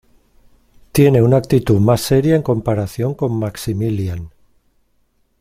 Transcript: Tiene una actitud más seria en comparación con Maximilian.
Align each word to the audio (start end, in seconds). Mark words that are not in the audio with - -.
Tiene 0.93 1.21
una 1.21 1.37
actitud 1.37 1.79
más 1.79 2.01
seria 2.01 2.35
en 2.35 2.41
comparación 2.41 3.13
con 3.13 3.37
Maximilian. 3.37 4.31